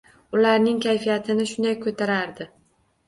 Uarning 0.37 0.79
kayfiyatini 0.85 1.45
shunday 1.53 1.77
koʻtarardi. 1.85 2.49